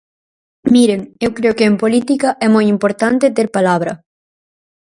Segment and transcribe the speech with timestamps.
[0.73, 3.91] Miren, eu creo que en política é moi importante ter palabra.